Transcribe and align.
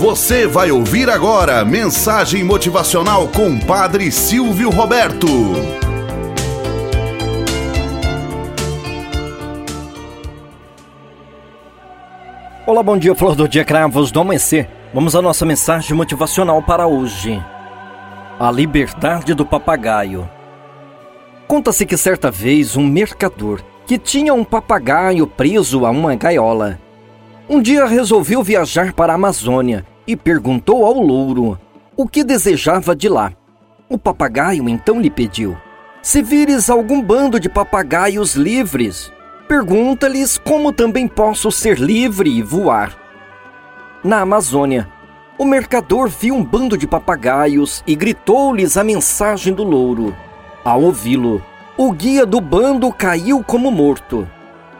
Você 0.00 0.46
vai 0.46 0.70
ouvir 0.70 1.10
agora 1.10 1.62
mensagem 1.62 2.42
motivacional 2.42 3.28
com 3.28 3.58
Padre 3.58 4.10
Silvio 4.10 4.70
Roberto. 4.70 5.26
Olá, 12.66 12.82
bom 12.82 12.96
dia, 12.96 13.14
flor 13.14 13.36
do 13.36 13.46
dia, 13.46 13.62
cravos 13.62 14.10
do 14.10 14.18
amanhecer. 14.20 14.70
Vamos 14.94 15.14
à 15.14 15.20
nossa 15.20 15.44
mensagem 15.44 15.94
motivacional 15.94 16.62
para 16.62 16.86
hoje. 16.86 17.38
A 18.38 18.50
liberdade 18.50 19.34
do 19.34 19.44
papagaio. 19.44 20.26
Conta-se 21.46 21.84
que 21.84 21.98
certa 21.98 22.30
vez 22.30 22.74
um 22.74 22.86
mercador 22.86 23.60
que 23.86 23.98
tinha 23.98 24.32
um 24.32 24.44
papagaio 24.44 25.26
preso 25.26 25.84
a 25.84 25.90
uma 25.90 26.14
gaiola. 26.14 26.80
Um 27.46 27.60
dia 27.60 27.84
resolveu 27.84 28.42
viajar 28.42 28.94
para 28.94 29.12
a 29.12 29.16
Amazônia 29.16 29.89
e 30.06 30.16
perguntou 30.16 30.84
ao 30.84 31.00
louro 31.00 31.58
o 31.96 32.08
que 32.08 32.24
desejava 32.24 32.96
de 32.96 33.08
lá. 33.08 33.32
O 33.88 33.98
papagaio 33.98 34.68
então 34.68 35.00
lhe 35.00 35.10
pediu: 35.10 35.56
Se 36.02 36.22
vires 36.22 36.70
algum 36.70 37.02
bando 37.02 37.38
de 37.38 37.48
papagaios 37.48 38.34
livres, 38.34 39.12
pergunta-lhes 39.48 40.38
como 40.38 40.72
também 40.72 41.06
posso 41.06 41.50
ser 41.50 41.78
livre 41.78 42.30
e 42.30 42.42
voar. 42.42 42.96
Na 44.02 44.20
Amazônia, 44.20 44.88
o 45.36 45.44
mercador 45.44 46.08
viu 46.08 46.34
um 46.34 46.44
bando 46.44 46.76
de 46.76 46.86
papagaios 46.86 47.82
e 47.86 47.94
gritou-lhes 47.94 48.76
a 48.76 48.84
mensagem 48.84 49.52
do 49.52 49.64
louro. 49.64 50.14
Ao 50.64 50.82
ouvi-lo, 50.82 51.42
o 51.76 51.92
guia 51.92 52.24
do 52.24 52.40
bando 52.40 52.92
caiu 52.92 53.42
como 53.42 53.70
morto. 53.70 54.28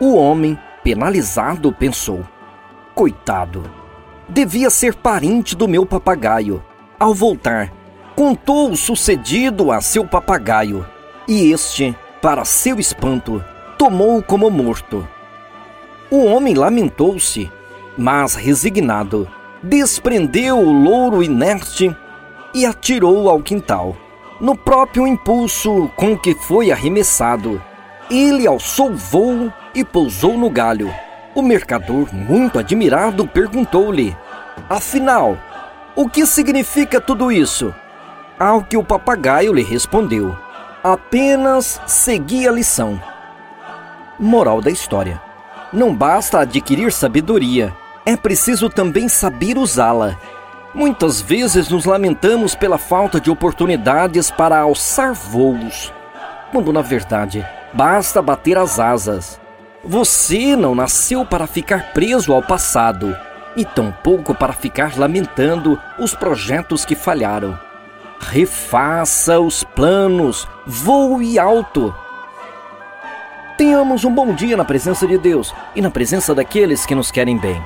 O 0.00 0.14
homem, 0.14 0.58
penalizado, 0.82 1.72
pensou: 1.72 2.24
Coitado, 2.94 3.62
devia 4.28 4.70
ser 4.70 4.94
parente 4.94 5.54
do 5.56 5.68
meu 5.68 5.86
papagaio. 5.86 6.62
Ao 6.98 7.14
voltar, 7.14 7.72
contou 8.14 8.70
o 8.70 8.76
sucedido 8.76 9.70
a 9.70 9.80
seu 9.80 10.06
papagaio, 10.06 10.86
e 11.28 11.52
este, 11.52 11.96
para 12.22 12.44
seu 12.44 12.78
espanto, 12.78 13.44
tomou-o 13.78 14.22
como 14.22 14.50
morto. 14.50 15.06
O 16.10 16.24
homem 16.24 16.54
lamentou-se, 16.54 17.50
mas 17.96 18.34
resignado, 18.34 19.28
desprendeu 19.62 20.58
o 20.58 20.72
louro 20.72 21.22
inerte 21.22 21.94
e 22.54 22.64
atirou 22.64 23.28
ao 23.28 23.42
quintal. 23.42 23.96
No 24.40 24.56
próprio 24.56 25.06
impulso 25.06 25.90
com 25.96 26.16
que 26.16 26.34
foi 26.34 26.70
arremessado, 26.70 27.60
ele 28.10 28.46
alçou 28.46 28.94
voo 28.94 29.52
e 29.74 29.84
pousou 29.84 30.38
no 30.38 30.48
galho. 30.48 30.92
O 31.36 31.42
mercador, 31.42 32.08
muito 32.14 32.58
admirado, 32.58 33.26
perguntou-lhe: 33.26 34.16
Afinal, 34.70 35.36
o 35.94 36.08
que 36.08 36.24
significa 36.24 36.98
tudo 36.98 37.30
isso? 37.30 37.74
Ao 38.38 38.62
que 38.62 38.74
o 38.74 38.82
papagaio 38.82 39.52
lhe 39.52 39.62
respondeu: 39.62 40.34
Apenas 40.82 41.78
segui 41.86 42.48
a 42.48 42.52
lição. 42.52 42.98
Moral 44.18 44.62
da 44.62 44.70
história: 44.70 45.20
Não 45.70 45.94
basta 45.94 46.40
adquirir 46.40 46.90
sabedoria, 46.90 47.70
é 48.06 48.16
preciso 48.16 48.70
também 48.70 49.06
saber 49.06 49.58
usá-la. 49.58 50.16
Muitas 50.72 51.20
vezes 51.20 51.68
nos 51.68 51.84
lamentamos 51.84 52.54
pela 52.54 52.78
falta 52.78 53.20
de 53.20 53.30
oportunidades 53.30 54.30
para 54.30 54.58
alçar 54.58 55.12
voos, 55.12 55.92
quando 56.50 56.72
na 56.72 56.80
verdade 56.80 57.46
basta 57.74 58.22
bater 58.22 58.56
as 58.56 58.80
asas. 58.80 59.38
Você 59.88 60.56
não 60.56 60.74
nasceu 60.74 61.24
para 61.24 61.46
ficar 61.46 61.92
preso 61.92 62.32
ao 62.32 62.42
passado 62.42 63.16
e 63.56 63.64
tampouco 63.64 64.34
para 64.34 64.52
ficar 64.52 64.98
lamentando 64.98 65.80
os 65.96 66.12
projetos 66.12 66.84
que 66.84 66.96
falharam. 66.96 67.56
Refaça 68.18 69.38
os 69.38 69.62
planos, 69.62 70.48
voe 70.66 71.38
alto. 71.38 71.94
Tenhamos 73.56 74.04
um 74.04 74.12
bom 74.12 74.34
dia 74.34 74.56
na 74.56 74.64
presença 74.64 75.06
de 75.06 75.16
Deus 75.16 75.54
e 75.74 75.80
na 75.80 75.90
presença 75.90 76.34
daqueles 76.34 76.84
que 76.84 76.94
nos 76.94 77.12
querem 77.12 77.38
bem. 77.38 77.62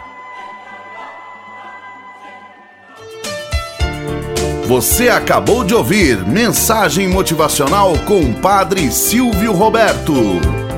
Você 4.66 5.08
acabou 5.08 5.64
de 5.64 5.74
ouvir 5.74 6.24
Mensagem 6.26 7.08
Motivacional 7.08 7.94
com 8.06 8.32
Padre 8.34 8.92
Silvio 8.92 9.52
Roberto. 9.52 10.69